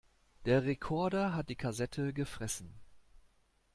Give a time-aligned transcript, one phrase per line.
[0.45, 2.73] Der Rekorder hat die Kassette gefressen.